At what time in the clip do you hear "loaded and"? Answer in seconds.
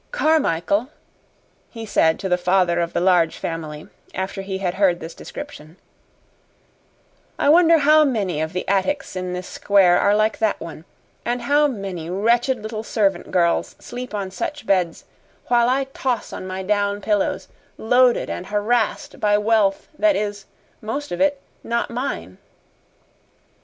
17.77-18.47